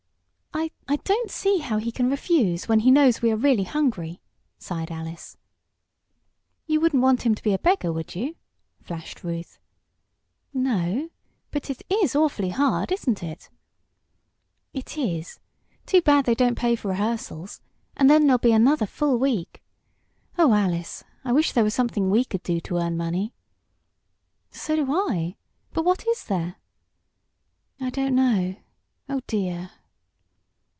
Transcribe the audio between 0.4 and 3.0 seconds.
"I I don't see how he can refuse, when he